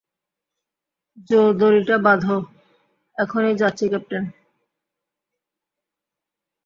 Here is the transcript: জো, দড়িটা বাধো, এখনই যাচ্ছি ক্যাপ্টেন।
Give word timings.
জো, 1.29 1.41
দড়িটা 1.59 1.95
বাধো, 2.05 2.37
এখনই 3.17 3.53
যাচ্ছি 3.61 3.85
ক্যাপ্টেন। 3.89 4.23